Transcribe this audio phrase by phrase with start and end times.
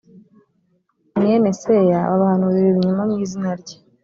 [1.17, 3.75] mwene seya babahanurira ibinyoma mu izina rye